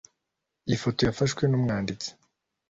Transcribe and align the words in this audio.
Ifoto 0.75 1.01
yafashwe 1.07 1.43
numwanditsi 1.47 2.09